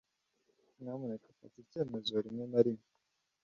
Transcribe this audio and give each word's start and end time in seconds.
Nyamuneka 0.81 1.27
fata 1.39 1.57
icyemezo 1.63 2.13
rimwe 2.25 2.45
na 2.51 2.61
rimwe. 2.65 2.85